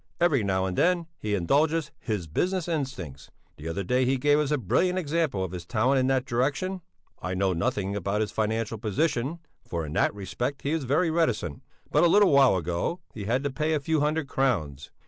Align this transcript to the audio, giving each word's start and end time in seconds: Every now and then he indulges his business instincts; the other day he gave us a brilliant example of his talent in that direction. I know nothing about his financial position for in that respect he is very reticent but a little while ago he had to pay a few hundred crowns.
Every 0.19 0.43
now 0.43 0.65
and 0.65 0.75
then 0.75 1.05
he 1.19 1.35
indulges 1.35 1.91
his 1.99 2.25
business 2.25 2.67
instincts; 2.67 3.29
the 3.57 3.67
other 3.67 3.83
day 3.83 4.03
he 4.03 4.17
gave 4.17 4.39
us 4.39 4.49
a 4.49 4.57
brilliant 4.57 4.97
example 4.97 5.43
of 5.43 5.51
his 5.51 5.63
talent 5.63 5.99
in 5.99 6.07
that 6.07 6.25
direction. 6.25 6.81
I 7.21 7.35
know 7.35 7.53
nothing 7.53 7.95
about 7.95 8.21
his 8.21 8.31
financial 8.31 8.79
position 8.79 9.37
for 9.63 9.85
in 9.85 9.93
that 9.93 10.15
respect 10.15 10.63
he 10.63 10.71
is 10.71 10.85
very 10.85 11.11
reticent 11.11 11.61
but 11.91 12.03
a 12.03 12.07
little 12.07 12.31
while 12.31 12.55
ago 12.57 12.99
he 13.13 13.25
had 13.25 13.43
to 13.43 13.51
pay 13.51 13.75
a 13.75 13.79
few 13.79 13.99
hundred 13.99 14.27
crowns. 14.27 14.89